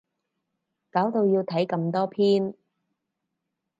[0.89, 2.55] 搞到要睇咁多篇